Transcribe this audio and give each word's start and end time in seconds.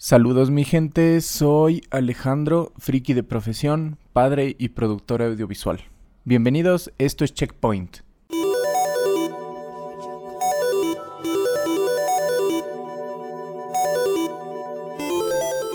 Saludos 0.00 0.52
mi 0.52 0.62
gente, 0.62 1.20
soy 1.20 1.82
Alejandro, 1.90 2.72
friki 2.78 3.14
de 3.14 3.24
profesión, 3.24 3.98
padre 4.12 4.54
y 4.56 4.68
productor 4.68 5.22
audiovisual. 5.22 5.80
Bienvenidos, 6.22 6.92
esto 6.98 7.24
es 7.24 7.34
Checkpoint. 7.34 7.96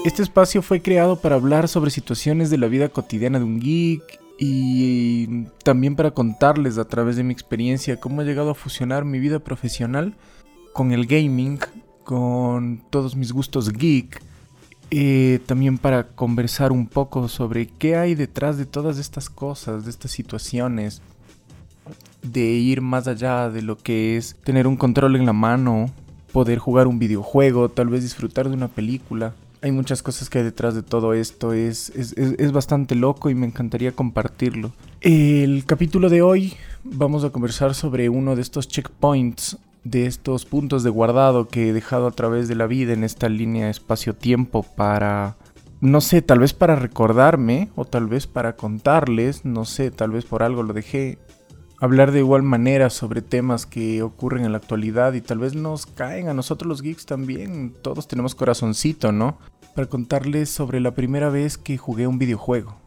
Este 0.06 0.24
espacio 0.24 0.62
fue 0.62 0.82
creado 0.82 1.18
para 1.20 1.36
hablar 1.36 1.68
sobre 1.68 1.92
situaciones 1.92 2.50
de 2.50 2.60
la 2.60 2.68
vida 2.68 2.88
cotidiana 2.88 3.40
de 3.40 3.46
un 3.46 3.60
geek 3.60 4.22
y 4.40 5.48
también 5.66 5.98
para 5.98 6.12
contarles 6.12 6.78
a 6.78 6.86
través 6.86 7.18
de 7.18 7.26
mi 7.26 7.34
experiencia 7.34 8.00
cómo 8.00 8.22
he 8.22 8.26
llegado 8.26 8.52
a 8.52 8.56
fusionar 8.56 9.04
mi 9.04 9.20
vida 9.20 9.40
profesional 9.40 10.16
con 10.72 10.94
el 10.94 11.08
gaming 11.08 11.60
con 12.04 12.82
todos 12.90 13.16
mis 13.16 13.32
gustos 13.32 13.72
geek. 13.72 14.22
Eh, 14.92 15.40
también 15.48 15.80
para 15.80 16.04
conversar 16.04 16.72
un 16.72 16.86
poco 16.86 17.28
sobre 17.28 17.66
qué 17.66 17.96
hay 17.96 18.14
detrás 18.14 18.58
de 18.58 18.68
todas 18.68 19.00
estas 19.00 19.28
cosas, 19.28 19.86
de 19.86 19.90
estas 19.90 20.12
situaciones, 20.12 21.02
de 22.22 22.42
ir 22.42 22.82
más 22.82 23.08
allá 23.08 23.50
de 23.50 23.64
lo 23.64 23.76
que 23.76 24.18
es 24.18 24.36
tener 24.44 24.68
un 24.68 24.78
control 24.78 25.16
en 25.16 25.26
la 25.26 25.34
mano, 25.34 25.90
poder 26.32 26.60
jugar 26.60 26.88
un 26.88 27.00
videojuego, 27.00 27.70
tal 27.70 27.88
vez 27.88 28.04
disfrutar 28.04 28.50
de 28.50 28.56
una 28.56 28.68
película. 28.68 29.34
Hay 29.64 29.72
muchas 29.72 30.04
cosas 30.04 30.30
que 30.30 30.40
hay 30.40 30.44
detrás 30.44 30.76
de 30.76 30.84
todo 30.84 31.14
esto, 31.14 31.54
es, 31.54 31.90
es, 31.96 32.14
es 32.16 32.52
bastante 32.52 32.94
loco 32.94 33.32
y 33.32 33.36
me 33.36 33.48
encantaría 33.48 33.94
compartirlo. 33.94 34.74
El 35.02 35.66
capítulo 35.66 36.10
de 36.10 36.22
hoy 36.22 36.54
vamos 36.84 37.24
a 37.24 37.32
conversar 37.32 37.74
sobre 37.74 38.10
uno 38.10 38.36
de 38.36 38.44
estos 38.44 38.68
checkpoints 38.68 39.58
de 39.84 40.06
estos 40.06 40.46
puntos 40.46 40.84
de 40.84 40.90
guardado 40.90 41.48
que 41.48 41.70
he 41.70 41.74
dejado 41.74 42.08
a 42.08 42.12
través 42.12 42.48
de 42.48 42.56
la 42.56 42.68
vida 42.68 42.94
en 42.94 43.04
esta 43.04 43.30
línea 43.30 43.70
espacio-tiempo 43.70 44.64
para, 44.64 45.38
no 45.82 46.02
sé, 46.02 46.22
tal 46.22 46.40
vez 46.40 46.54
para 46.54 46.76
recordarme 46.76 47.70
o 47.76 47.86
tal 47.86 48.08
vez 48.08 48.28
para 48.28 48.56
contarles, 48.56 49.46
no 49.46 49.66
sé, 49.66 49.92
tal 49.92 50.12
vez 50.12 50.26
por 50.26 50.44
algo 50.44 50.64
lo 50.64 50.74
dejé, 50.74 51.20
hablar 51.80 52.12
de 52.12 52.20
igual 52.20 52.44
manera 52.44 52.90
sobre 52.90 53.22
temas 53.22 53.66
que 53.66 54.02
ocurren 54.04 54.46
en 54.46 54.54
la 54.54 54.58
actualidad 54.60 55.14
y 55.14 55.22
tal 55.22 55.40
vez 55.40 55.54
nos 55.54 55.86
caen 55.86 56.30
a 56.30 56.34
nosotros 56.34 56.70
los 56.70 56.82
geeks 56.82 57.06
también, 57.06 57.76
todos 57.82 58.08
tenemos 58.08 58.36
corazoncito, 58.36 59.12
¿no? 59.12 59.38
Para 59.76 59.90
contarles 59.90 60.50
sobre 60.50 60.80
la 60.80 60.96
primera 60.96 61.30
vez 61.30 61.58
que 61.58 61.78
jugué 61.78 62.08
un 62.08 62.20
videojuego. 62.20 62.84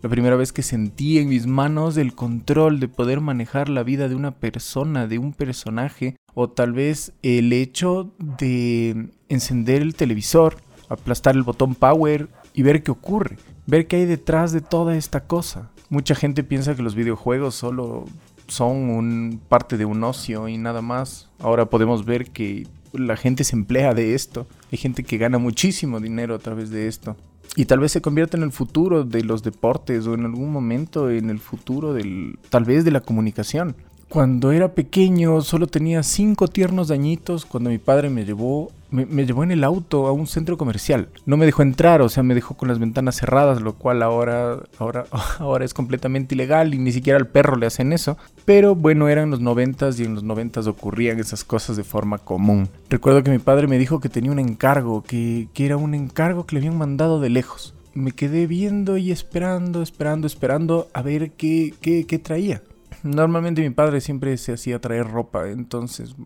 La 0.00 0.08
primera 0.08 0.36
vez 0.36 0.52
que 0.52 0.62
sentí 0.62 1.18
en 1.18 1.28
mis 1.28 1.48
manos 1.48 1.96
el 1.96 2.14
control 2.14 2.78
de 2.78 2.86
poder 2.86 3.20
manejar 3.20 3.68
la 3.68 3.82
vida 3.82 4.08
de 4.08 4.14
una 4.14 4.30
persona, 4.30 5.08
de 5.08 5.18
un 5.18 5.32
personaje, 5.32 6.16
o 6.40 6.48
tal 6.48 6.72
vez 6.72 7.12
el 7.24 7.52
hecho 7.52 8.12
de 8.38 9.08
encender 9.28 9.82
el 9.82 9.96
televisor, 9.96 10.58
aplastar 10.88 11.34
el 11.34 11.42
botón 11.42 11.74
power 11.74 12.28
y 12.54 12.62
ver 12.62 12.84
qué 12.84 12.92
ocurre, 12.92 13.38
ver 13.66 13.88
qué 13.88 13.96
hay 13.96 14.04
detrás 14.04 14.52
de 14.52 14.60
toda 14.60 14.96
esta 14.96 15.24
cosa. 15.24 15.72
Mucha 15.88 16.14
gente 16.14 16.44
piensa 16.44 16.76
que 16.76 16.82
los 16.84 16.94
videojuegos 16.94 17.56
solo 17.56 18.04
son 18.46 18.88
un 18.88 19.40
parte 19.48 19.76
de 19.76 19.84
un 19.84 20.04
ocio 20.04 20.46
y 20.46 20.58
nada 20.58 20.80
más. 20.80 21.28
Ahora 21.40 21.66
podemos 21.66 22.04
ver 22.04 22.30
que 22.30 22.68
la 22.92 23.16
gente 23.16 23.42
se 23.42 23.56
emplea 23.56 23.92
de 23.92 24.14
esto. 24.14 24.46
Hay 24.70 24.78
gente 24.78 25.02
que 25.02 25.18
gana 25.18 25.38
muchísimo 25.38 25.98
dinero 25.98 26.36
a 26.36 26.38
través 26.38 26.70
de 26.70 26.86
esto. 26.86 27.16
Y 27.56 27.64
tal 27.64 27.80
vez 27.80 27.90
se 27.90 28.00
convierta 28.00 28.36
en 28.36 28.44
el 28.44 28.52
futuro 28.52 29.02
de 29.02 29.24
los 29.24 29.42
deportes 29.42 30.06
o 30.06 30.14
en 30.14 30.24
algún 30.24 30.52
momento 30.52 31.10
en 31.10 31.30
el 31.30 31.40
futuro 31.40 31.94
del 31.94 32.38
tal 32.48 32.64
vez 32.64 32.84
de 32.84 32.92
la 32.92 33.00
comunicación. 33.00 33.74
Cuando 34.08 34.52
era 34.52 34.72
pequeño 34.72 35.42
solo 35.42 35.66
tenía 35.66 36.02
cinco 36.02 36.48
tiernos 36.48 36.88
dañitos 36.88 37.44
cuando 37.44 37.68
mi 37.68 37.76
padre 37.76 38.08
me 38.08 38.24
llevó, 38.24 38.72
me, 38.90 39.04
llevó 39.26 39.44
en 39.44 39.50
el 39.50 39.62
auto 39.62 40.06
a 40.06 40.12
un 40.12 40.26
centro 40.26 40.56
comercial. 40.56 41.10
No 41.26 41.36
me 41.36 41.44
dejó 41.44 41.60
entrar, 41.60 42.00
o 42.00 42.08
sea, 42.08 42.22
me 42.22 42.34
dejó 42.34 42.56
con 42.56 42.68
las 42.68 42.78
ventanas 42.78 43.16
cerradas, 43.16 43.60
lo 43.60 43.74
cual 43.74 44.02
ahora, 44.02 44.60
ahora, 44.78 45.04
ahora 45.38 45.66
es 45.66 45.74
completamente 45.74 46.34
ilegal 46.34 46.72
y 46.72 46.78
ni 46.78 46.90
siquiera 46.90 47.18
al 47.18 47.26
perro 47.26 47.56
le 47.56 47.66
hacen 47.66 47.92
eso. 47.92 48.16
Pero 48.46 48.74
bueno, 48.74 49.08
eran 49.08 49.30
los 49.30 49.40
noventas 49.40 50.00
y 50.00 50.04
en 50.04 50.14
los 50.14 50.24
noventas 50.24 50.66
ocurrían 50.66 51.20
esas 51.20 51.44
cosas 51.44 51.76
de 51.76 51.84
forma 51.84 52.16
común. 52.16 52.70
Recuerdo 52.88 53.22
que 53.22 53.30
mi 53.30 53.38
padre 53.38 53.66
me 53.66 53.76
dijo 53.76 54.00
que 54.00 54.08
tenía 54.08 54.32
un 54.32 54.38
encargo, 54.38 55.02
que, 55.02 55.48
que 55.52 55.66
era 55.66 55.76
un 55.76 55.94
encargo 55.94 56.46
que 56.46 56.54
le 56.54 56.60
habían 56.60 56.78
mandado 56.78 57.20
de 57.20 57.28
lejos. 57.28 57.74
Me 57.92 58.12
quedé 58.12 58.46
viendo 58.46 58.96
y 58.96 59.12
esperando, 59.12 59.82
esperando, 59.82 60.26
esperando 60.26 60.88
a 60.94 61.02
ver 61.02 61.32
qué, 61.32 61.74
qué, 61.82 62.06
qué 62.06 62.18
traía. 62.18 62.62
Normalmente 63.02 63.62
mi 63.62 63.70
padre 63.70 64.00
siempre 64.00 64.36
se 64.36 64.52
hacía 64.52 64.80
traer 64.80 65.08
ropa, 65.08 65.48
entonces 65.48 66.16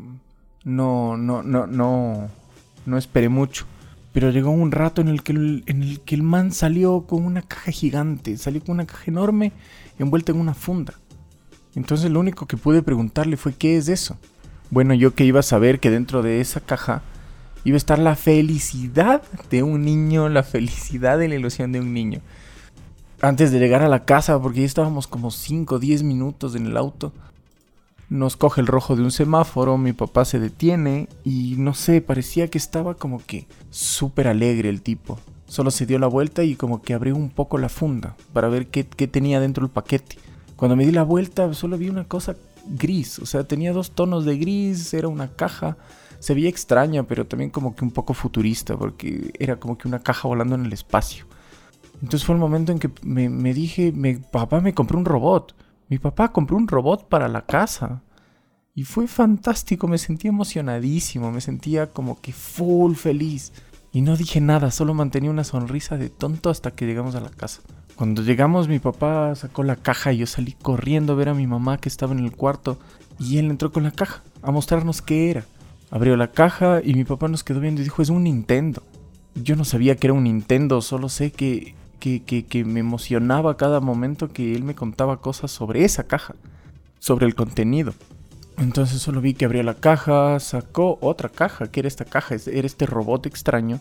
no, 0.65 1.17
no, 1.17 1.43
no, 1.43 1.67
no, 1.67 2.29
no 2.87 2.99
esperé 2.99 3.29
mucho. 3.29 3.67
Pero 4.13 4.31
llegó 4.31 4.51
un 4.51 4.73
rato 4.73 5.01
en 5.01 5.09
el, 5.09 5.23
que 5.23 5.33
el, 5.33 5.65
en 5.67 5.83
el 5.83 6.01
que 6.01 6.15
el 6.15 6.23
man 6.23 6.53
salió 6.53 7.07
con 7.07 7.25
una 7.25 7.43
caja 7.43 7.73
gigante, 7.73 8.37
salió 8.37 8.63
con 8.63 8.75
una 8.75 8.87
caja 8.87 9.05
enorme 9.07 9.53
envuelta 9.99 10.33
en 10.33 10.41
una 10.41 10.55
funda. 10.55 10.95
Entonces 11.75 12.11
lo 12.11 12.21
único 12.21 12.47
que 12.47 12.57
pude 12.57 12.83
preguntarle 12.83 13.37
fue 13.37 13.55
¿qué 13.55 13.77
es 13.77 13.89
eso? 13.89 14.19
Bueno, 14.71 14.95
yo 14.95 15.15
que 15.15 15.25
iba 15.25 15.41
a 15.41 15.45
saber 15.45 15.81
que 15.81 15.91
dentro 15.91 16.23
de 16.23 16.41
esa 16.41 16.61
caja 16.61 17.03
iba 17.65 17.77
a 17.77 17.79
estar 17.79 17.99
la 17.99 18.17
felicidad 18.17 19.23
de 19.51 19.63
un 19.63 19.85
niño, 19.85 20.29
la 20.29 20.43
felicidad 20.43 21.21
y 21.21 21.29
la 21.29 21.37
ilusión 21.37 21.73
de 21.73 21.81
un 21.81 21.95
niño 21.95 22.21
antes 23.23 23.53
de 23.53 23.61
llegar 23.61 23.83
a 23.83 23.89
la 23.89 24.05
casa, 24.05 24.41
porque 24.43 24.61
ya 24.61 24.67
estábamos 24.67 25.07
como 25.07 25.31
5 25.31 25.77
o 25.77 25.79
10 25.79 26.03
minutos 26.03 26.57
en 26.57 26.67
el 26.67 26.77
auto, 26.77 27.13
nos 28.11 28.37
coge 28.37 28.61
el 28.61 28.67
rojo 28.67 28.97
de 28.97 29.03
un 29.03 29.13
semáforo, 29.13 29.79
mi 29.79 29.93
papá 29.93 30.25
se 30.25 30.39
detiene 30.39 31.09
y 31.25 31.55
no 31.57 31.73
sé, 31.73 32.03
parecía 32.03 32.49
que 32.49 32.59
estaba 32.59 32.95
como 32.95 33.25
que 33.25 33.47
súper 33.71 34.29
alegre 34.29 34.69
el 34.69 34.83
tipo. 34.83 35.19
Solo 35.47 35.71
se 35.71 35.87
dio 35.87 35.99
la 35.99 36.09
vuelta 36.09 36.43
y 36.43 36.57
como 36.57 36.83
que 36.83 36.95
abrió 36.95 37.15
un 37.15 37.31
poco 37.31 37.59
la 37.59 37.69
funda 37.69 38.17
para 38.33 38.49
ver 38.49 38.67
qué, 38.67 38.85
qué 38.87 39.07
tenía 39.07 39.41
dentro 39.41 39.65
el 39.65 39.71
paquete. 39.71 40.19
Cuando 40.57 40.77
me 40.77 40.85
di 40.85 40.93
la 40.93 41.05
vuelta 41.05 41.55
solo 41.55 41.79
vi 41.79 41.89
una 41.89 42.05
cosa 42.05 42.37
gris, 42.67 43.19
o 43.21 43.27
sea, 43.27 43.45
tenía 43.45 43.73
dos 43.73 43.93
tonos 43.93 44.25
de 44.25 44.37
gris, 44.37 44.93
era 44.95 45.09
una 45.09 45.29
caja. 45.29 45.77
Se 46.19 46.35
veía 46.35 46.49
extraña, 46.49 47.05
pero 47.05 47.27
también 47.27 47.51
como 47.51 47.75
que 47.75 47.85
un 47.85 47.93
poco 47.93 48.15
futurista, 48.15 48.77
porque 48.77 49.33
era 49.39 49.57
como 49.57 49.79
que 49.79 49.89
una 49.89 50.01
caja 50.01 50.29
volando 50.29 50.55
en 50.55 50.67
el 50.67 50.73
espacio. 50.73 51.27
Entonces 52.03 52.27
fue 52.27 52.35
el 52.35 52.41
momento 52.41 52.73
en 52.73 52.81
que 52.81 52.91
me, 53.03 53.55
dije, 53.55 53.93
mi 53.93 54.17
papá 54.17 54.61
me 54.61 54.75
compró 54.75 54.99
un 54.99 55.05
robot. 55.05 55.55
Mi 55.89 55.99
papá 55.99 56.33
compró 56.33 56.57
un 56.57 56.67
robot 56.67 57.09
para 57.09 57.29
la 57.29 57.47
casa. 57.47 58.03
Y 58.75 58.85
fue 58.85 59.07
fantástico, 59.07 59.87
me 59.87 59.99
sentía 59.99 60.31
emocionadísimo, 60.31 61.31
me 61.31 61.41
sentía 61.41 61.87
como 61.87 62.21
que 62.21 62.33
full 62.33 62.95
feliz. 62.95 63.53
Y 63.93 64.01
no 64.01 64.17
dije 64.17 64.41
nada, 64.41 64.71
solo 64.71 64.95
mantenía 64.95 65.31
una 65.31 65.45
sonrisa 65.45 65.97
de 65.97 66.09
tonto 66.09 66.51
hasta 66.51 66.73
que 66.73 66.87
llegamos 66.87 67.15
a 67.15 67.21
la 67.21 67.31
casa. 67.31 67.61
Cuando 67.95 68.23
llegamos 68.23 68.69
mi 68.69 68.79
papá 68.79 69.35
sacó 69.35 69.63
la 69.63 69.77
caja 69.77 70.13
y 70.13 70.19
yo 70.19 70.27
salí 70.27 70.53
corriendo 70.53 71.13
a 71.13 71.17
ver 71.17 71.29
a 71.29 71.35
mi 71.35 71.47
mamá 71.47 71.77
que 71.77 71.91
estaba 71.91 72.15
en 72.15 72.21
el 72.21 72.33
cuarto 72.33 72.79
y 73.19 73.37
él 73.37 73.51
entró 73.51 73.71
con 73.71 73.83
la 73.83 73.91
caja 73.91 74.23
a 74.41 74.51
mostrarnos 74.51 75.03
qué 75.03 75.31
era. 75.31 75.45
Abrió 75.91 76.17
la 76.17 76.33
caja 76.33 76.81
y 76.83 76.95
mi 76.95 77.05
papá 77.05 77.29
nos 77.29 77.45
quedó 77.45 77.61
viendo 77.61 77.83
y 77.83 77.85
dijo 77.85 78.01
es 78.01 78.09
un 78.09 78.25
Nintendo. 78.25 78.83
Yo 79.35 79.57
no 79.57 79.65
sabía 79.65 79.97
que 79.97 80.07
era 80.07 80.15
un 80.15 80.25
Nintendo, 80.25 80.81
solo 80.81 81.11
sé 81.11 81.33
que 81.33 81.75
que, 82.03 82.65
me 82.65 82.81
emocionaba 82.81 83.57
cada 83.57 83.81
momento 83.81 84.33
que 84.33 84.55
él 84.57 84.65
me 84.65 84.75
contaba 84.75 85.21
cosas 85.21 85.53
sobre 85.53 85.85
esa 85.85 86.05
caja, 86.05 86.35
sobre 86.99 87.27
el 87.27 87.35
contenido. 87.35 87.95
Entonces 88.59 89.01
solo 89.01 89.21
vi 89.21 89.35
que 89.35 89.45
abría 89.45 89.63
la 89.63 89.75
caja, 89.75 90.41
sacó 90.41 90.99
otra 91.01 91.29
caja, 91.29 91.71
que 91.71 91.81
era 91.81 91.89
esta 91.89 92.05
caja, 92.05 92.35
era 92.47 92.67
este 92.67 92.87
robot 92.87 93.27
extraño 93.27 93.81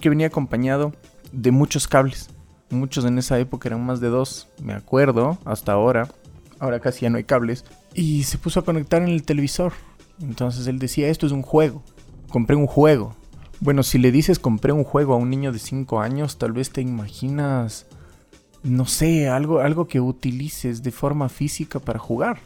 que 0.00 0.08
venía 0.08 0.28
acompañado 0.28 0.92
de 1.32 1.50
muchos 1.50 1.88
cables. 1.88 2.30
Muchos 2.70 3.04
en 3.04 3.18
esa 3.18 3.38
época 3.38 3.68
eran 3.68 3.84
más 3.84 4.00
de 4.00 4.08
dos, 4.08 4.48
me 4.62 4.72
acuerdo, 4.72 5.38
hasta 5.44 5.72
ahora. 5.72 6.08
Ahora 6.58 6.80
casi 6.80 7.02
ya 7.02 7.10
no 7.10 7.18
hay 7.18 7.24
cables. 7.24 7.64
Y 7.94 8.24
se 8.24 8.38
puso 8.38 8.60
a 8.60 8.64
conectar 8.64 9.02
en 9.02 9.08
el 9.08 9.24
televisor. 9.24 9.72
Entonces 10.20 10.66
él 10.66 10.78
decía, 10.78 11.08
esto 11.08 11.26
es 11.26 11.32
un 11.32 11.42
juego. 11.42 11.82
Compré 12.30 12.56
un 12.56 12.66
juego. 12.66 13.14
Bueno, 13.60 13.82
si 13.82 13.98
le 13.98 14.12
dices 14.12 14.38
compré 14.38 14.72
un 14.72 14.84
juego 14.84 15.14
a 15.14 15.16
un 15.16 15.30
niño 15.30 15.52
de 15.52 15.58
5 15.58 16.00
años, 16.00 16.38
tal 16.38 16.52
vez 16.52 16.70
te 16.70 16.82
imaginas, 16.82 17.86
no 18.62 18.84
sé, 18.86 19.28
algo, 19.28 19.60
algo 19.60 19.88
que 19.88 20.00
utilices 20.00 20.82
de 20.82 20.92
forma 20.92 21.28
física 21.28 21.78
para 21.78 21.98
jugar. 21.98 22.38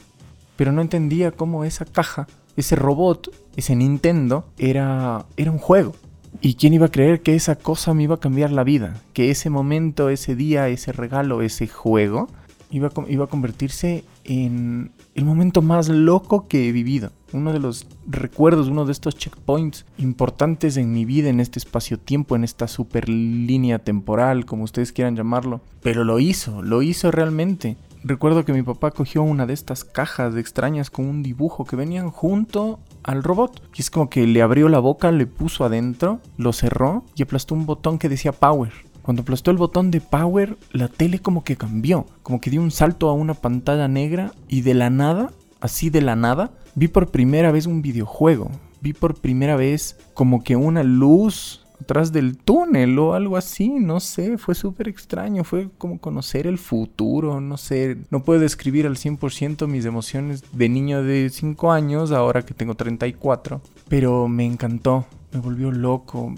Pero 0.56 0.72
no 0.72 0.82
entendía 0.82 1.32
cómo 1.32 1.64
esa 1.64 1.84
caja, 1.84 2.28
ese 2.56 2.76
robot, 2.76 3.32
ese 3.56 3.74
Nintendo, 3.74 4.46
era, 4.58 5.26
era 5.36 5.50
un 5.50 5.58
juego. 5.58 5.94
¿Y 6.40 6.54
quién 6.54 6.74
iba 6.74 6.86
a 6.86 6.90
creer 6.92 7.22
que 7.22 7.34
esa 7.34 7.56
cosa 7.56 7.92
me 7.92 8.04
iba 8.04 8.14
a 8.14 8.20
cambiar 8.20 8.52
la 8.52 8.62
vida? 8.62 9.02
Que 9.12 9.30
ese 9.30 9.50
momento, 9.50 10.10
ese 10.10 10.36
día, 10.36 10.68
ese 10.68 10.92
regalo, 10.92 11.42
ese 11.42 11.66
juego, 11.66 12.28
iba 12.70 12.88
a, 12.88 13.26
convertirse 13.26 14.04
en 14.24 14.92
el 15.14 15.24
momento 15.24 15.60
más 15.60 15.88
loco 15.88 16.46
que 16.46 16.68
he 16.68 16.72
vivido. 16.72 17.10
Uno 17.32 17.52
de 17.52 17.60
los 17.60 17.86
recuerdos, 18.08 18.68
uno 18.68 18.84
de 18.84 18.92
estos 18.92 19.16
checkpoints 19.16 19.86
importantes 19.98 20.76
en 20.76 20.92
mi 20.92 21.04
vida, 21.04 21.28
en 21.28 21.40
este 21.40 21.58
espacio-tiempo, 21.58 22.36
en 22.36 22.44
esta 22.44 22.68
super 22.68 23.08
línea 23.08 23.78
temporal, 23.78 24.46
como 24.46 24.64
ustedes 24.64 24.92
quieran 24.92 25.16
llamarlo. 25.16 25.60
Pero 25.82 26.04
lo 26.04 26.18
hizo, 26.18 26.62
lo 26.62 26.82
hizo 26.82 27.10
realmente. 27.10 27.76
Recuerdo 28.02 28.44
que 28.46 28.54
mi 28.54 28.62
papá 28.62 28.92
cogió 28.92 29.22
una 29.22 29.46
de 29.46 29.52
estas 29.52 29.84
cajas 29.84 30.34
extrañas 30.36 30.90
con 30.90 31.06
un 31.06 31.22
dibujo 31.22 31.66
que 31.66 31.76
venían 31.76 32.10
junto 32.10 32.80
al 33.02 33.22
robot. 33.22 33.62
Y 33.74 33.82
es 33.82 33.90
como 33.90 34.08
que 34.08 34.26
le 34.26 34.40
abrió 34.40 34.68
la 34.68 34.78
boca, 34.78 35.12
le 35.12 35.26
puso 35.26 35.64
adentro, 35.64 36.20
lo 36.38 36.52
cerró 36.52 37.04
y 37.14 37.22
aplastó 37.22 37.54
un 37.54 37.66
botón 37.66 37.98
que 37.98 38.08
decía 38.08 38.32
Power. 38.32 38.72
Cuando 39.02 39.22
aplastó 39.22 39.50
el 39.50 39.56
botón 39.56 39.90
de 39.90 40.00
Power, 40.00 40.56
la 40.72 40.88
tele 40.88 41.18
como 41.18 41.44
que 41.44 41.56
cambió, 41.56 42.06
como 42.22 42.40
que 42.40 42.50
dio 42.50 42.62
un 42.62 42.70
salto 42.70 43.08
a 43.08 43.12
una 43.12 43.34
pantalla 43.34 43.88
negra 43.88 44.32
y 44.48 44.62
de 44.62 44.74
la 44.74 44.88
nada, 44.88 45.32
así 45.60 45.90
de 45.90 46.02
la 46.02 46.16
nada, 46.16 46.52
vi 46.74 46.88
por 46.88 47.10
primera 47.10 47.52
vez 47.52 47.66
un 47.66 47.82
videojuego. 47.82 48.50
Vi 48.80 48.92
por 48.92 49.20
primera 49.20 49.56
vez 49.56 49.96
como 50.14 50.42
que 50.42 50.56
una 50.56 50.82
luz 50.82 51.66
atrás 51.80 52.12
del 52.12 52.36
túnel 52.36 52.98
o 52.98 53.14
algo 53.14 53.36
así, 53.36 53.68
no 53.68 54.00
sé, 54.00 54.38
fue 54.38 54.54
súper 54.54 54.88
extraño, 54.88 55.44
fue 55.44 55.70
como 55.78 55.98
conocer 55.98 56.46
el 56.46 56.58
futuro, 56.58 57.40
no 57.40 57.56
sé, 57.56 57.96
no 58.10 58.22
puedo 58.22 58.40
describir 58.40 58.86
al 58.86 58.96
100% 58.96 59.66
mis 59.66 59.86
emociones 59.86 60.44
de 60.52 60.68
niño 60.68 61.02
de 61.02 61.30
5 61.30 61.72
años, 61.72 62.12
ahora 62.12 62.42
que 62.42 62.54
tengo 62.54 62.74
34, 62.74 63.60
pero 63.88 64.28
me 64.28 64.44
encantó, 64.44 65.06
me 65.32 65.40
volvió 65.40 65.70
loco 65.72 66.34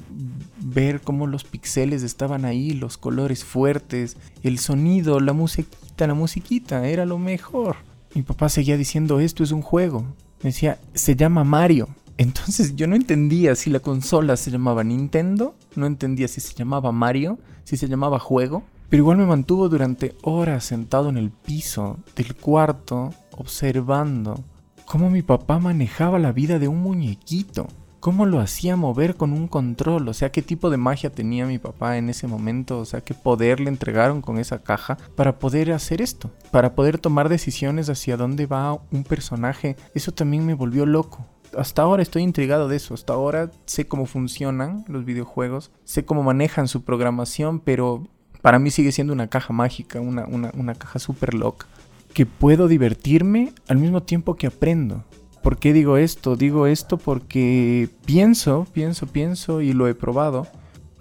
ver 0.60 1.00
cómo 1.00 1.26
los 1.26 1.44
pixeles 1.44 2.02
estaban 2.02 2.44
ahí, 2.44 2.72
los 2.72 2.96
colores 2.96 3.44
fuertes, 3.44 4.16
el 4.42 4.58
sonido, 4.58 5.18
la 5.18 5.32
musiquita, 5.32 6.06
la 6.06 6.14
musiquita, 6.14 6.86
era 6.86 7.04
lo 7.04 7.18
mejor. 7.18 7.76
Mi 8.14 8.22
papá 8.22 8.48
seguía 8.48 8.76
diciendo, 8.76 9.20
esto 9.20 9.42
es 9.42 9.52
un 9.52 9.62
juego. 9.62 10.02
Me 10.42 10.50
decía, 10.50 10.78
se 10.94 11.16
llama 11.16 11.44
Mario. 11.44 11.88
Entonces 12.18 12.76
yo 12.76 12.86
no 12.86 12.94
entendía 12.94 13.54
si 13.54 13.70
la 13.70 13.80
consola 13.80 14.36
se 14.36 14.50
llamaba 14.50 14.84
Nintendo, 14.84 15.54
no 15.74 15.86
entendía 15.86 16.28
si 16.28 16.40
se 16.40 16.54
llamaba 16.54 16.92
Mario, 16.92 17.38
si 17.64 17.76
se 17.76 17.88
llamaba 17.88 18.18
juego, 18.18 18.64
pero 18.90 19.02
igual 19.02 19.16
me 19.16 19.26
mantuvo 19.26 19.68
durante 19.70 20.14
horas 20.22 20.64
sentado 20.64 21.08
en 21.08 21.16
el 21.16 21.30
piso 21.30 21.98
del 22.14 22.34
cuarto 22.36 23.14
observando 23.30 24.38
cómo 24.84 25.08
mi 25.08 25.22
papá 25.22 25.58
manejaba 25.58 26.18
la 26.18 26.32
vida 26.32 26.58
de 26.58 26.68
un 26.68 26.82
muñequito, 26.82 27.66
cómo 28.02 28.26
lo 28.26 28.40
hacía 28.40 28.74
mover 28.74 29.14
con 29.14 29.32
un 29.32 29.46
control, 29.46 30.08
o 30.08 30.12
sea, 30.12 30.32
qué 30.32 30.42
tipo 30.42 30.70
de 30.70 30.76
magia 30.76 31.10
tenía 31.10 31.46
mi 31.46 31.58
papá 31.58 31.98
en 31.98 32.08
ese 32.08 32.26
momento, 32.26 32.80
o 32.80 32.84
sea, 32.84 33.00
qué 33.00 33.14
poder 33.14 33.60
le 33.60 33.68
entregaron 33.68 34.22
con 34.22 34.38
esa 34.38 34.64
caja 34.64 34.98
para 35.14 35.38
poder 35.38 35.70
hacer 35.70 36.02
esto, 36.02 36.28
para 36.50 36.74
poder 36.74 36.98
tomar 36.98 37.28
decisiones 37.28 37.88
hacia 37.88 38.16
dónde 38.16 38.46
va 38.46 38.80
un 38.90 39.04
personaje. 39.04 39.76
Eso 39.94 40.10
también 40.10 40.44
me 40.44 40.54
volvió 40.54 40.84
loco 40.84 41.24
hasta 41.56 41.82
ahora 41.82 42.02
estoy 42.02 42.22
intrigado 42.22 42.66
de 42.66 42.76
eso. 42.76 42.94
Hasta 42.94 43.12
ahora 43.12 43.52
sé 43.66 43.86
cómo 43.86 44.06
funcionan 44.06 44.84
los 44.88 45.04
videojuegos, 45.04 45.70
sé 45.84 46.04
cómo 46.04 46.24
manejan 46.24 46.66
su 46.66 46.82
programación, 46.82 47.60
pero 47.60 48.08
para 48.40 48.58
mí 48.58 48.72
sigue 48.72 48.90
siendo 48.90 49.12
una 49.12 49.28
caja 49.28 49.52
mágica, 49.52 50.00
una, 50.00 50.26
una, 50.26 50.74
caja 50.74 50.98
súper 50.98 51.34
loca. 51.34 51.66
Que 52.14 52.26
puedo 52.26 52.68
divertirme 52.68 53.52
al 53.68 53.76
mismo 53.76 54.02
tiempo 54.02 54.34
que 54.34 54.48
aprendo. 54.48 55.04
¿Por 55.42 55.58
qué 55.58 55.72
digo 55.72 55.96
esto? 55.96 56.36
Digo 56.36 56.66
esto 56.66 56.98
porque 56.98 57.88
pienso, 58.04 58.66
pienso, 58.72 59.06
pienso 59.06 59.60
y 59.60 59.72
lo 59.72 59.88
he 59.88 59.94
probado 59.94 60.46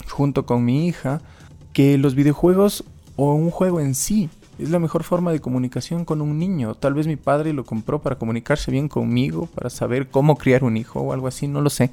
junto 0.10 0.46
con 0.46 0.66
mi 0.66 0.88
hija, 0.88 1.22
que 1.74 1.98
los 1.98 2.16
videojuegos 2.16 2.84
o 3.16 3.34
un 3.34 3.52
juego 3.52 3.80
en 3.80 3.96
sí 3.96 4.30
es 4.58 4.70
la 4.70 4.80
mejor 4.80 5.04
forma 5.04 5.32
de 5.32 5.40
comunicación 5.40 6.06
con 6.06 6.22
un 6.22 6.38
niño. 6.38 6.76
Tal 6.76 6.94
vez 6.94 7.08
mi 7.08 7.16
padre 7.16 7.54
lo 7.54 7.66
compró 7.66 8.02
para 8.02 8.18
comunicarse 8.18 8.72
bien 8.72 8.90
conmigo, 8.90 9.48
para 9.48 9.70
saber 9.70 10.10
cómo 10.10 10.36
criar 10.36 10.64
un 10.64 10.78
hijo 10.78 11.02
o 11.02 11.14
algo 11.14 11.28
así, 11.28 11.48
no 11.48 11.62
lo 11.62 11.70
sé. 11.70 11.92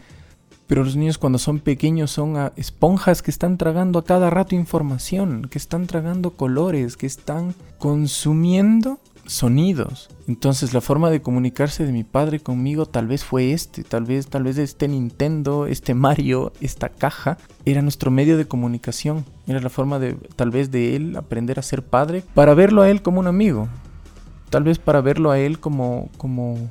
Pero 0.66 0.84
los 0.84 0.96
niños 0.96 1.16
cuando 1.16 1.38
son 1.38 1.60
pequeños 1.60 2.10
son 2.10 2.50
esponjas 2.56 3.22
que 3.22 3.30
están 3.30 3.56
tragando 3.56 3.98
a 3.98 4.04
cada 4.04 4.28
rato 4.28 4.54
información, 4.54 5.48
que 5.50 5.56
están 5.56 5.86
tragando 5.86 6.32
colores, 6.32 6.98
que 6.98 7.06
están 7.06 7.54
consumiendo 7.78 8.98
sonidos. 9.28 10.08
Entonces 10.26 10.74
la 10.74 10.80
forma 10.80 11.10
de 11.10 11.22
comunicarse 11.22 11.86
de 11.86 11.92
mi 11.92 12.02
padre 12.02 12.40
conmigo 12.40 12.86
tal 12.86 13.06
vez 13.06 13.24
fue 13.24 13.52
este, 13.52 13.84
tal 13.84 14.04
vez 14.04 14.26
tal 14.26 14.42
vez 14.42 14.58
este 14.58 14.88
Nintendo, 14.88 15.66
este 15.66 15.94
Mario, 15.94 16.52
esta 16.60 16.88
caja 16.88 17.38
era 17.64 17.82
nuestro 17.82 18.10
medio 18.10 18.36
de 18.36 18.48
comunicación, 18.48 19.24
era 19.46 19.60
la 19.60 19.68
forma 19.68 19.98
de 19.98 20.14
tal 20.34 20.50
vez 20.50 20.70
de 20.70 20.96
él 20.96 21.16
aprender 21.16 21.58
a 21.58 21.62
ser 21.62 21.84
padre 21.84 22.24
para 22.34 22.54
verlo 22.54 22.82
a 22.82 22.90
él 22.90 23.02
como 23.02 23.20
un 23.20 23.26
amigo. 23.26 23.68
Tal 24.50 24.64
vez 24.64 24.78
para 24.78 25.02
verlo 25.02 25.30
a 25.30 25.38
él 25.38 25.60
como 25.60 26.08
como 26.16 26.70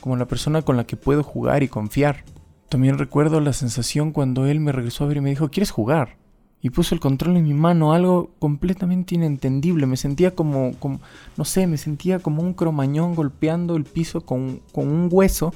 como 0.00 0.16
la 0.16 0.26
persona 0.26 0.62
con 0.62 0.76
la 0.76 0.84
que 0.84 0.96
puedo 0.96 1.22
jugar 1.22 1.62
y 1.62 1.68
confiar. 1.68 2.24
También 2.68 2.98
recuerdo 2.98 3.40
la 3.40 3.52
sensación 3.52 4.12
cuando 4.12 4.46
él 4.46 4.60
me 4.60 4.72
regresó 4.72 5.04
a 5.04 5.08
ver 5.08 5.18
y 5.18 5.20
me 5.20 5.30
dijo, 5.30 5.50
"¿Quieres 5.50 5.70
jugar?" 5.70 6.16
Y 6.60 6.70
puso 6.70 6.94
el 6.94 7.00
control 7.00 7.36
en 7.36 7.44
mi 7.44 7.54
mano, 7.54 7.92
algo 7.92 8.30
completamente 8.38 9.14
inentendible. 9.14 9.86
Me 9.86 9.96
sentía 9.96 10.34
como, 10.34 10.72
como 10.78 11.00
no 11.36 11.44
sé, 11.44 11.66
me 11.66 11.78
sentía 11.78 12.18
como 12.18 12.42
un 12.42 12.54
cromañón 12.54 13.14
golpeando 13.14 13.76
el 13.76 13.84
piso 13.84 14.22
con, 14.22 14.60
con 14.72 14.88
un 14.88 15.08
hueso 15.10 15.54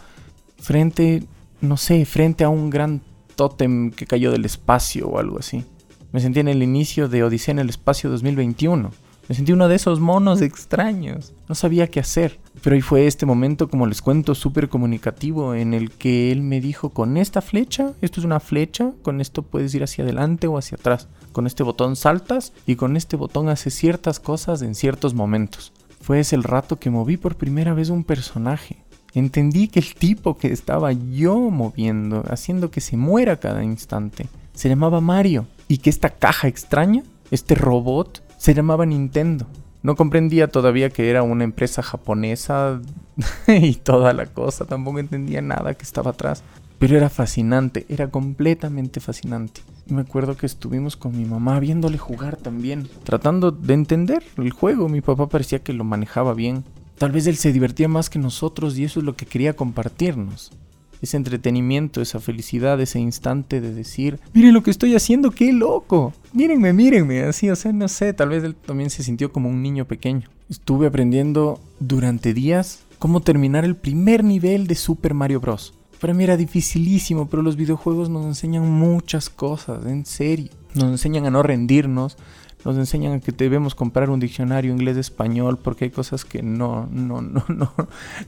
frente, 0.59 1.25
no 1.61 1.77
sé, 1.77 2.05
frente 2.05 2.45
a 2.45 2.49
un 2.49 2.71
gran 2.71 3.01
tótem 3.35 3.91
que 3.91 4.07
cayó 4.07 4.31
del 4.31 4.45
espacio 4.45 5.09
o 5.09 5.19
algo 5.19 5.39
así. 5.39 5.65
Me 6.13 6.21
sentía 6.21 6.43
en 6.43 6.49
el 6.49 6.63
inicio 6.63 7.09
de 7.09 7.25
Odisea 7.25 7.53
en 7.53 7.59
el 7.59 7.71
espacio 7.71 8.11
2021. 8.11 8.91
Me 9.32 9.37
sentí 9.37 9.52
uno 9.52 9.67
de 9.67 9.76
esos 9.76 9.99
monos 9.99 10.43
extraños. 10.43 11.32
No 11.49 11.55
sabía 11.55 11.87
qué 11.87 12.00
hacer. 12.00 12.38
Pero 12.62 12.75
ahí 12.75 12.82
fue 12.82 13.06
este 13.06 13.25
momento, 13.25 13.67
como 13.67 13.87
les 13.87 14.02
cuento, 14.02 14.34
súper 14.34 14.69
comunicativo 14.69 15.55
en 15.55 15.73
el 15.73 15.90
que 15.90 16.31
él 16.31 16.43
me 16.43 16.61
dijo, 16.61 16.90
con 16.90 17.17
esta 17.17 17.40
flecha, 17.40 17.94
esto 18.02 18.20
es 18.20 18.26
una 18.26 18.40
flecha, 18.40 18.93
con 19.00 19.23
esto 19.23 19.40
puedes 19.40 19.75
ir 19.75 19.84
hacia 19.84 20.05
adelante 20.05 20.49
o 20.49 20.58
hacia 20.58 20.76
atrás. 20.76 21.08
Con 21.32 21.46
este 21.46 21.62
botón 21.62 21.96
saltas 21.96 22.52
y 22.67 22.76
con 22.76 22.94
este 22.94 23.17
botón 23.17 23.49
haces 23.49 23.73
ciertas 23.73 24.20
cosas 24.20 24.61
en 24.61 24.75
ciertos 24.75 25.14
momentos. 25.14 25.73
Fue 26.02 26.20
ese 26.20 26.37
el 26.37 26.43
rato 26.43 26.79
que 26.79 26.90
moví 26.90 27.17
por 27.17 27.37
primera 27.37 27.73
vez 27.73 27.88
un 27.88 28.05
personaje. 28.05 28.84
Entendí 29.14 29.69
que 29.69 29.81
el 29.81 29.94
tipo 29.94 30.37
que 30.37 30.52
estaba 30.52 30.93
yo 30.93 31.38
moviendo, 31.38 32.23
haciendo 32.29 32.70
que 32.70 32.82
se 32.82 32.99
muera 32.99 33.40
cada 33.40 33.64
instante, 33.64 34.29
se 34.52 34.69
llamaba 34.69 35.00
Mario. 35.00 35.46
Y 35.69 35.79
que 35.79 35.88
esta 35.88 36.11
caja 36.11 36.49
extraña, 36.49 37.02
este 37.31 37.55
robot, 37.55 38.23
se 38.43 38.55
llamaba 38.55 38.85
Nintendo. 38.85 39.47
No 39.85 39.94
comprendía 39.94 40.49
todavía 40.49 40.91
que 40.91 41.09
era 41.09 41.23
una 41.23 41.44
empresa 41.44 41.81
japonesa 41.81 42.83
y 43.47 43.75
toda 43.77 44.12
la 44.15 44.27
cosa. 44.27 44.65
Tampoco 44.65 44.99
entendía 44.99 45.41
nada 45.41 45.75
que 45.75 45.85
estaba 45.85 46.11
atrás. 46.11 46.43
Pero 46.81 46.97
era 46.97 47.09
fascinante, 47.09 47.87
era 47.89 48.11
completamente 48.11 48.99
fascinante. 48.99 49.61
Me 49.87 50.00
acuerdo 50.00 50.37
que 50.37 50.47
estuvimos 50.47 50.97
con 50.97 51.17
mi 51.17 51.25
mamá 51.25 51.61
viéndole 51.61 51.99
jugar 51.99 52.37
también, 52.37 52.89
tratando 53.05 53.53
de 53.53 53.75
entender 53.75 54.25
el 54.37 54.50
juego. 54.50 54.89
Mi 54.89 55.03
papá 55.03 55.29
parecía 55.29 55.61
que 55.61 55.73
lo 55.73 55.85
manejaba 55.85 56.35
bien. 56.35 56.65
Tal 56.99 57.12
vez 57.12 57.29
él 57.29 57.37
se 57.37 57.53
divertía 57.53 57.87
más 57.87 58.11
que 58.11 58.19
nosotros 58.19 58.77
y 58.77 58.83
eso 58.83 58.99
es 58.99 59.06
lo 59.06 59.15
que 59.15 59.25
quería 59.25 59.55
compartirnos 59.55 60.50
ese 61.03 61.17
entretenimiento, 61.17 62.01
esa 62.01 62.21
felicidad, 62.21 62.81
ese 62.81 63.01
instante 63.01 63.61
de 63.61 63.75
decir, 63.75 64.21
miren 64.33 64.55
lo 64.55 64.63
que 64.63 64.71
estoy 64.71 64.95
haciendo, 64.95 65.33
qué 65.33 65.53
loco, 65.53 66.15
mírenme, 66.33 66.73
mírenme, 66.73 67.25
así, 67.25 67.51
o 67.51 67.56
sea, 67.56 67.73
no 67.73 67.89
sé, 67.89 68.13
tal 68.13 68.31
vez 68.31 68.44
él 68.44 68.55
también 68.55 68.89
se 68.89 69.03
sintió 69.03 69.32
como 69.32 69.49
un 69.49 69.63
niño 69.63 69.85
pequeño. 69.85 70.29
Estuve 70.49 70.87
aprendiendo 70.87 71.61
durante 71.81 72.32
días 72.32 72.85
cómo 72.99 73.21
terminar 73.21 73.65
el 73.65 73.75
primer 73.75 74.23
nivel 74.23 74.69
de 74.69 74.77
Super 74.77 75.13
Mario 75.13 75.41
Bros. 75.41 75.75
Para 76.01 76.15
mí 76.15 76.25
era 76.25 76.37
dificilísimo, 76.37 77.29
pero 77.29 77.43
los 77.43 77.56
videojuegos 77.56 78.09
nos 78.09 78.25
enseñan 78.25 78.71
muchas 78.71 79.29
cosas, 79.29 79.85
en 79.87 80.06
serio. 80.06 80.51
Nos 80.75 80.85
enseñan 80.91 81.27
a 81.27 81.31
no 81.31 81.43
rendirnos, 81.43 82.17
nos 82.65 82.77
enseñan 82.77 83.21
que 83.21 83.33
debemos 83.33 83.75
comprar 83.75 84.11
un 84.11 84.21
diccionario 84.21 84.73
inglés-español 84.73 85.59
porque 85.59 85.87
hay 85.87 85.91
cosas 85.91 86.25
que 86.25 86.43
no, 86.43 86.89
no, 86.91 87.21
no, 87.21 87.45
no, 87.49 87.73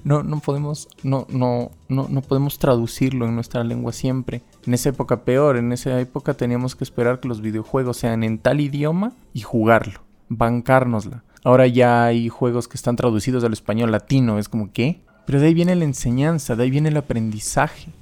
no, 0.04 0.22
no 0.22 0.40
podemos, 0.40 0.88
no, 1.02 1.26
no, 1.30 1.70
no, 1.88 2.08
no 2.08 2.22
podemos 2.22 2.58
traducirlo 2.58 3.26
en 3.26 3.34
nuestra 3.34 3.64
lengua 3.64 3.92
siempre. 3.92 4.42
En 4.66 4.74
esa 4.74 4.88
época 4.88 5.20
peor, 5.20 5.56
en 5.56 5.72
esa 5.72 6.00
época 6.00 6.34
teníamos 6.34 6.74
que 6.74 6.84
esperar 6.84 7.20
que 7.20 7.28
los 7.28 7.40
videojuegos 7.40 7.96
sean 7.98 8.24
en 8.24 8.38
tal 8.38 8.60
idioma 8.60 9.12
y 9.32 9.40
jugarlo, 9.40 10.00
bancárnosla. 10.28 11.22
Ahora 11.44 11.66
ya 11.66 12.04
hay 12.04 12.28
juegos 12.28 12.68
que 12.68 12.76
están 12.76 12.96
traducidos 12.96 13.44
al 13.44 13.52
español 13.52 13.92
latino, 13.92 14.38
es 14.38 14.48
como 14.48 14.72
¿qué? 14.72 15.02
Pero 15.26 15.40
de 15.40 15.46
ahí 15.46 15.54
viene 15.54 15.74
la 15.74 15.84
enseñanza, 15.84 16.56
de 16.56 16.64
ahí 16.64 16.70
viene 16.70 16.88
el 16.88 16.96
aprendizaje. 16.96 17.92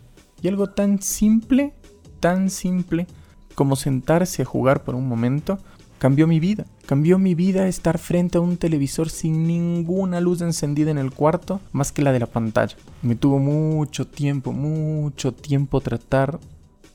Y 0.41 0.49
algo 0.49 0.69
tan 0.69 1.01
simple, 1.03 1.73
tan 2.21 2.51
simple 2.51 3.07
como 3.55 3.77
sentarse 3.77 4.43
a 4.43 4.47
jugar 4.47 4.83
por 4.83 4.95
un 4.95 5.07
momento, 5.07 5.59
cambió 6.02 6.26
mi 6.26 6.40
vida. 6.40 6.66
Cambió 6.87 7.16
mi 7.21 7.37
vida 7.37 7.68
estar 7.68 7.97
frente 7.97 8.37
a 8.37 8.40
un 8.40 8.56
televisor 8.56 9.09
sin 9.09 9.47
ninguna 9.47 10.21
luz 10.21 10.40
encendida 10.40 10.90
en 10.90 10.99
el 10.99 11.12
cuarto 11.12 11.61
más 11.71 11.92
que 11.92 12.02
la 12.02 12.11
de 12.11 12.18
la 12.18 12.26
pantalla. 12.26 12.76
Me 13.02 13.14
tuvo 13.14 13.38
mucho 13.38 14.04
tiempo, 14.09 14.52
mucho 14.52 15.32
tiempo 15.32 15.80
tratar 15.80 16.40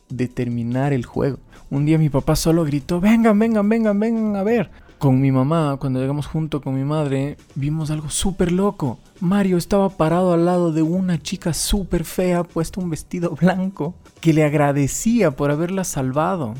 de 0.09 0.27
terminar 0.27 0.91
el 0.91 1.05
juego. 1.05 1.37
Un 1.69 1.85
día 1.85 1.97
mi 1.97 2.09
papá 2.09 2.35
solo 2.35 2.65
gritó, 2.65 2.99
vengan, 2.99 3.39
vengan, 3.39 3.69
vengan, 3.69 3.97
vengan 3.97 4.35
a 4.35 4.43
ver. 4.43 4.71
Con 4.97 5.21
mi 5.21 5.31
mamá, 5.31 5.77
cuando 5.79 6.01
llegamos 6.01 6.27
junto 6.27 6.59
con 6.59 6.75
mi 6.75 6.83
madre, 6.83 7.37
vimos 7.55 7.91
algo 7.91 8.09
súper 8.09 8.51
loco. 8.51 8.99
Mario 9.21 9.55
estaba 9.55 9.87
parado 9.87 10.33
al 10.33 10.43
lado 10.43 10.73
de 10.73 10.81
una 10.81 11.17
chica 11.17 11.53
súper 11.53 12.03
fea, 12.03 12.43
puesta 12.43 12.81
un 12.81 12.89
vestido 12.89 13.37
blanco, 13.39 13.95
que 14.19 14.33
le 14.33 14.43
agradecía 14.43 15.31
por 15.31 15.49
haberla 15.49 15.85
salvado. 15.85 16.55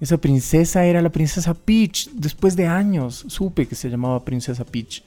Esa 0.00 0.18
princesa 0.18 0.84
era 0.84 1.02
la 1.02 1.10
princesa 1.10 1.54
Peach. 1.54 2.10
Después 2.12 2.56
de 2.56 2.66
años 2.66 3.24
supe 3.28 3.66
que 3.66 3.74
se 3.74 3.90
llamaba 3.90 4.24
princesa 4.24 4.64
Peach. 4.64 5.02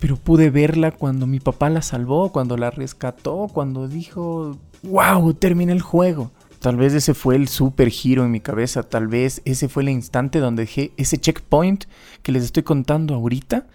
pero 0.00 0.16
pude 0.16 0.50
verla 0.50 0.90
cuando 0.90 1.28
mi 1.28 1.38
papá 1.38 1.70
la 1.70 1.80
salvó, 1.80 2.32
cuando 2.32 2.56
la 2.56 2.70
rescató, 2.72 3.48
cuando 3.52 3.86
dijo, 3.86 4.58
wow, 4.82 5.32
terminé 5.34 5.70
el 5.70 5.80
juego. 5.80 6.32
Tal 6.58 6.76
vez 6.76 6.92
ese 6.92 7.14
fue 7.14 7.36
el 7.36 7.46
super 7.46 7.88
giro 7.88 8.24
en 8.24 8.32
mi 8.32 8.40
cabeza, 8.40 8.82
tal 8.82 9.06
vez 9.06 9.42
ese 9.44 9.68
fue 9.68 9.84
el 9.84 9.90
instante 9.90 10.40
donde 10.40 10.62
dejé 10.62 10.92
ese 10.96 11.18
checkpoint 11.18 11.84
que 12.22 12.32
les 12.32 12.42
estoy 12.42 12.64
contando 12.64 13.14
ahorita. 13.14 13.66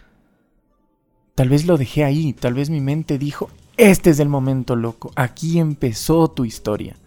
Tal 1.36 1.50
vez 1.50 1.66
lo 1.66 1.78
dejé 1.78 2.04
ahí, 2.04 2.34
tal 2.34 2.56
vez 2.56 2.70
mi 2.70 2.82
mente 2.82 3.18
dijo, 3.18 3.50
este 3.78 4.10
es 4.10 4.20
el 4.20 4.28
momento 4.28 4.76
loco, 4.76 5.12
aquí 5.16 5.60
empezó 5.60 6.28
tu 6.30 6.44
historia. 6.44 6.98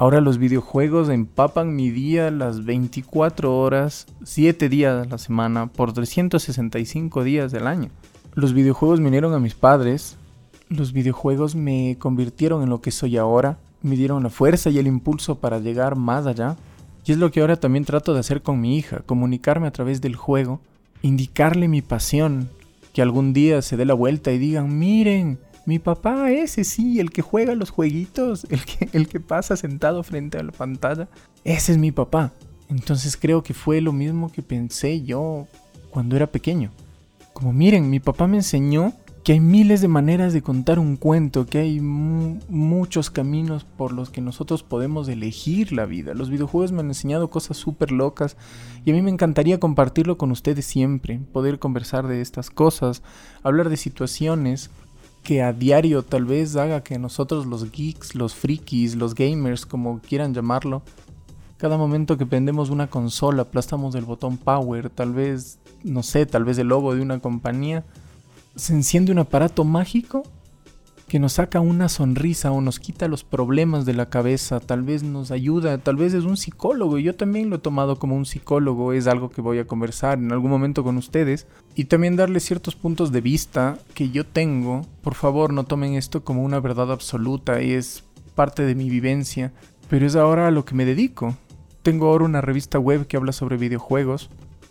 Ahora 0.00 0.22
los 0.22 0.38
videojuegos 0.38 1.10
empapan 1.10 1.76
mi 1.76 1.90
día 1.90 2.30
las 2.30 2.64
24 2.64 3.54
horas, 3.54 4.06
7 4.24 4.70
días 4.70 5.06
a 5.06 5.10
la 5.10 5.18
semana, 5.18 5.66
por 5.66 5.92
365 5.92 7.22
días 7.22 7.52
del 7.52 7.66
año. 7.66 7.90
Los 8.32 8.54
videojuegos 8.54 8.98
me 8.98 9.08
unieron 9.08 9.34
a 9.34 9.38
mis 9.38 9.52
padres, 9.52 10.16
los 10.70 10.94
videojuegos 10.94 11.54
me 11.54 11.98
convirtieron 11.98 12.62
en 12.62 12.70
lo 12.70 12.80
que 12.80 12.92
soy 12.92 13.18
ahora, 13.18 13.58
me 13.82 13.94
dieron 13.94 14.22
la 14.22 14.30
fuerza 14.30 14.70
y 14.70 14.78
el 14.78 14.86
impulso 14.86 15.34
para 15.34 15.58
llegar 15.58 15.96
más 15.96 16.24
allá. 16.24 16.56
Y 17.04 17.12
es 17.12 17.18
lo 17.18 17.30
que 17.30 17.42
ahora 17.42 17.56
también 17.56 17.84
trato 17.84 18.14
de 18.14 18.20
hacer 18.20 18.40
con 18.40 18.58
mi 18.58 18.78
hija, 18.78 19.00
comunicarme 19.04 19.66
a 19.66 19.72
través 19.72 20.00
del 20.00 20.16
juego, 20.16 20.62
indicarle 21.02 21.68
mi 21.68 21.82
pasión, 21.82 22.48
que 22.94 23.02
algún 23.02 23.34
día 23.34 23.60
se 23.60 23.76
dé 23.76 23.84
la 23.84 23.92
vuelta 23.92 24.32
y 24.32 24.38
digan, 24.38 24.78
miren, 24.78 25.38
mi 25.66 25.78
papá 25.78 26.30
ese 26.30 26.64
sí, 26.64 27.00
el 27.00 27.10
que 27.10 27.22
juega 27.22 27.54
los 27.54 27.70
jueguitos, 27.70 28.46
el 28.92 29.08
que, 29.08 29.20
pasa 29.20 29.56
sentado 29.56 30.02
frente 30.02 30.38
a 30.38 30.42
la 30.42 30.52
pantalla, 30.52 31.08
ese 31.44 31.72
es 31.72 31.78
mi 31.78 31.92
papá. 31.92 32.32
Entonces 32.68 33.16
creo 33.16 33.42
que 33.42 33.54
fue 33.54 33.80
lo 33.80 33.92
mismo 33.92 34.30
que 34.30 34.42
pensé 34.42 35.02
yo 35.02 35.46
cuando 35.90 36.16
era 36.16 36.28
pequeño. 36.28 36.70
Como 37.32 37.52
miren, 37.52 37.90
mi 37.90 38.00
papá 38.00 38.26
me 38.26 38.36
enseñó 38.36 38.92
que 39.24 39.32
hay 39.32 39.40
miles 39.40 39.80
de 39.80 39.88
maneras 39.88 40.32
de 40.32 40.40
contar 40.40 40.78
un 40.78 40.96
cuento, 40.96 41.46
que 41.46 41.58
hay 41.58 41.80
muchos 41.80 43.10
caminos 43.10 43.64
por 43.64 43.92
los 43.92 44.08
que 44.08 44.20
nosotros 44.20 44.62
podemos 44.62 45.08
elegir 45.08 45.72
la 45.72 45.84
vida. 45.84 46.14
Los 46.14 46.30
videojuegos 46.30 46.72
me 46.72 46.80
han 46.80 46.88
enseñado 46.88 47.28
cosas 47.28 47.56
súper 47.56 47.92
locas 47.92 48.36
y 48.84 48.90
a 48.90 48.94
mí 48.94 49.02
me 49.02 49.10
encantaría 49.10 49.60
compartirlo 49.60 50.16
con 50.16 50.30
ustedes 50.30 50.64
siempre, 50.64 51.20
poder 51.32 51.58
conversar 51.58 52.06
de 52.06 52.22
estas 52.22 52.50
cosas, 52.50 53.02
hablar 53.42 53.68
de 53.68 53.76
situaciones 53.76 54.70
que 55.22 55.42
a 55.42 55.52
diario 55.52 56.02
tal 56.02 56.24
vez 56.24 56.56
haga 56.56 56.82
que 56.82 56.98
nosotros 56.98 57.46
los 57.46 57.70
geeks, 57.70 58.14
los 58.14 58.34
frikis, 58.34 58.94
los 58.94 59.14
gamers, 59.14 59.66
como 59.66 60.00
quieran 60.00 60.34
llamarlo, 60.34 60.82
cada 61.58 61.76
momento 61.76 62.16
que 62.16 62.26
prendemos 62.26 62.70
una 62.70 62.88
consola, 62.88 63.42
aplastamos 63.42 63.94
el 63.94 64.04
botón 64.04 64.38
power, 64.38 64.88
tal 64.88 65.12
vez 65.12 65.58
no 65.84 66.02
sé, 66.02 66.26
tal 66.26 66.44
vez 66.44 66.58
el 66.58 66.68
logo 66.68 66.94
de 66.94 67.02
una 67.02 67.20
compañía, 67.20 67.84
se 68.56 68.72
enciende 68.72 69.12
un 69.12 69.18
aparato 69.18 69.64
mágico 69.64 70.22
que 71.10 71.18
nos 71.18 71.32
saca 71.32 71.58
una 71.58 71.88
sonrisa 71.88 72.52
o 72.52 72.60
nos 72.60 72.78
quita 72.78 73.08
los 73.08 73.24
problemas 73.24 73.84
de 73.84 73.94
la 73.94 74.08
cabeza, 74.08 74.60
tal 74.60 74.84
vez 74.84 75.02
nos 75.02 75.32
ayuda, 75.32 75.78
tal 75.78 75.96
vez 75.96 76.14
es 76.14 76.22
un 76.22 76.36
psicólogo, 76.36 76.98
y 76.98 77.02
yo 77.02 77.16
también 77.16 77.50
lo 77.50 77.56
he 77.56 77.58
tomado 77.58 77.98
como 77.98 78.14
un 78.14 78.24
psicólogo, 78.24 78.92
es 78.92 79.08
algo 79.08 79.28
que 79.28 79.40
voy 79.40 79.58
a 79.58 79.66
conversar 79.66 80.18
en 80.18 80.30
algún 80.30 80.52
momento 80.52 80.84
con 80.84 80.96
ustedes, 80.96 81.48
y 81.74 81.86
también 81.86 82.14
darles 82.14 82.44
ciertos 82.44 82.76
puntos 82.76 83.10
de 83.10 83.22
vista 83.22 83.76
que 83.92 84.10
yo 84.10 84.24
tengo, 84.24 84.86
por 85.02 85.16
favor 85.16 85.52
no 85.52 85.64
tomen 85.64 85.94
esto 85.94 86.22
como 86.22 86.44
una 86.44 86.60
verdad 86.60 86.92
absoluta, 86.92 87.58
es 87.58 88.04
parte 88.36 88.64
de 88.64 88.76
mi 88.76 88.88
vivencia, 88.88 89.52
pero 89.88 90.06
es 90.06 90.14
ahora 90.14 90.46
a 90.46 90.52
lo 90.52 90.64
que 90.64 90.76
me 90.76 90.84
dedico. 90.84 91.36
Tengo 91.82 92.06
ahora 92.06 92.24
una 92.24 92.40
revista 92.40 92.78
web 92.78 93.08
que 93.08 93.16
habla 93.16 93.32
sobre 93.32 93.56
videojuegos, 93.56 94.30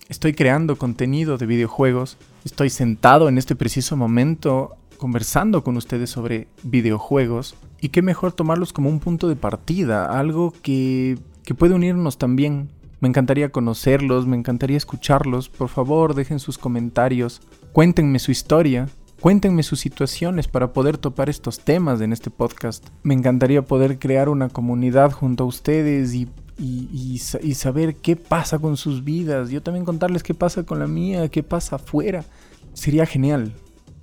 Estoy 0.09 0.33
creando 0.33 0.75
contenido 0.75 1.37
de 1.37 1.45
videojuegos. 1.45 2.17
Estoy 2.43 2.71
sentado 2.71 3.29
en 3.29 3.37
este 3.37 3.55
preciso 3.55 3.95
momento 3.95 4.75
conversando 4.99 5.63
con 5.63 5.75
ustedes 5.77 6.11
sobre 6.11 6.47
videojuegos. 6.61 7.55
Y 7.81 7.89
qué 7.89 8.03
mejor 8.03 8.33
tomarlos 8.33 8.71
como 8.71 8.89
un 8.89 8.99
punto 8.99 9.27
de 9.27 9.35
partida, 9.35 10.19
algo 10.19 10.53
que, 10.61 11.17
que 11.43 11.55
puede 11.55 11.73
unirnos 11.73 12.19
también. 12.19 12.69
Me 12.99 13.07
encantaría 13.07 13.51
conocerlos, 13.51 14.27
me 14.27 14.37
encantaría 14.37 14.77
escucharlos. 14.77 15.49
Por 15.49 15.69
favor, 15.69 16.13
dejen 16.13 16.37
sus 16.37 16.59
comentarios. 16.59 17.41
Cuéntenme 17.73 18.19
su 18.19 18.29
historia. 18.29 18.87
Cuéntenme 19.19 19.63
sus 19.63 19.79
situaciones 19.79 20.47
para 20.47 20.71
poder 20.71 20.97
topar 20.97 21.29
estos 21.29 21.59
temas 21.59 21.99
en 22.01 22.13
este 22.13 22.29
podcast. 22.29 22.87
Me 23.01 23.15
encantaría 23.15 23.63
poder 23.63 23.97
crear 23.97 24.29
una 24.29 24.49
comunidad 24.49 25.11
junto 25.11 25.43
a 25.43 25.47
ustedes 25.47 26.13
y 26.13 26.29
y, 26.59 27.17
saber 27.55 27.95
qué 27.95 28.15
pasa 28.15 28.59
con 28.59 28.77
sus 28.77 29.03
vidas. 29.03 29.49
Yo 29.49 29.61
también 29.61 29.85
contarles 29.85 30.23
qué 30.23 30.33
pasa 30.33 30.63
con 30.63 30.79
la 30.79 30.87
mía, 30.87 31.29
qué 31.29 31.43
pasa 31.43 31.77
afuera. 31.77 32.25
Sería 32.73 33.05
genial. 33.05 33.53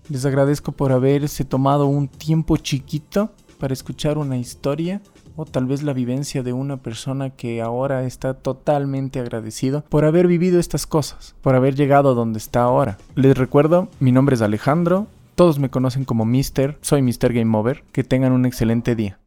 Les 0.08 0.24
agradezco 0.24 0.72
por 0.72 0.92
haberse 0.92 1.44
tomado 1.44 1.86
un 1.86 2.06
tiempo 2.06 2.56
chiquito 2.56 3.30
para 3.58 3.72
escuchar 3.72 4.18
una 4.18 4.36
historia 4.36 5.00
o 5.34 5.44
tal 5.44 5.66
vez 5.66 5.82
la 5.82 5.92
vivencia 5.92 6.42
de 6.42 6.52
una 6.52 6.76
persona 6.76 7.30
que 7.30 7.60
ahora 7.60 8.04
está 8.04 8.34
totalmente 8.34 9.18
agradecido 9.18 9.84
por 9.88 10.04
haber 10.04 10.28
vivido 10.28 10.60
estas 10.60 10.86
cosas, 10.86 11.34
por 11.42 11.56
haber 11.56 11.74
llegado 11.74 12.10
a 12.10 12.14
donde 12.14 12.38
está 12.38 12.62
ahora. 12.62 12.98
Les 13.16 13.36
recuerdo, 13.36 13.88
mi 13.98 14.12
nombre 14.12 14.36
es 14.36 14.42
Alejandro, 14.42 15.08
todos 15.34 15.58
me 15.58 15.70
conocen 15.70 16.04
como 16.04 16.24
Mister, 16.24 16.78
soy 16.82 17.02
Mister 17.02 17.32
Game 17.32 17.56
Over, 17.56 17.82
que 17.92 18.04
tengan 18.04 18.32
un 18.32 18.46
excelente 18.46 18.94
día. 18.94 19.18